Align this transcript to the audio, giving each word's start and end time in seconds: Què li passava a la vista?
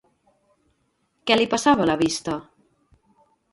Què 1.29 1.37
li 1.37 1.47
passava 1.53 1.87
a 1.87 1.89
la 1.91 1.99
vista? 2.01 2.41